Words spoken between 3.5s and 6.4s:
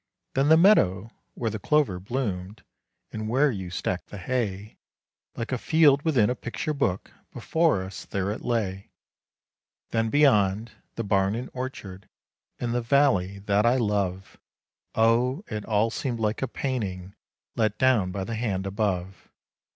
you stacked the hay, Like a field within a